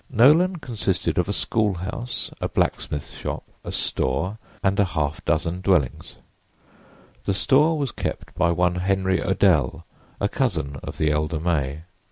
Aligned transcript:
Nolan 0.09 0.55
consisted 0.55 1.19
of 1.19 1.29
a 1.29 1.31
school 1.31 1.75
house, 1.75 2.31
a 2.41 2.49
blacksmith's 2.49 3.15
shop, 3.15 3.43
a 3.63 3.71
"store" 3.71 4.39
and 4.63 4.79
a 4.79 4.83
half 4.83 5.23
dozen 5.23 5.61
dwellings. 5.61 6.15
The 7.25 7.35
store 7.35 7.77
was 7.77 7.91
kept 7.91 8.33
by 8.33 8.49
one 8.49 8.77
Henry 8.77 9.21
Odell, 9.21 9.85
a 10.19 10.27
cousin 10.27 10.77
of 10.81 10.97
the 10.97 11.11
elder 11.11 11.39
May. 11.39 11.83